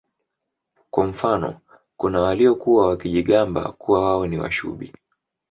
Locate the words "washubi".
4.37-4.93